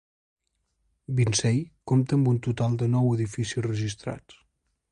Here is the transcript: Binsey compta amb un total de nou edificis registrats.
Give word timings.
Binsey 1.19 1.59
compta 1.91 2.17
amb 2.19 2.31
un 2.33 2.39
total 2.47 2.73
de 2.83 2.87
nou 2.97 3.13
edificis 3.19 3.63
registrats. 3.69 4.43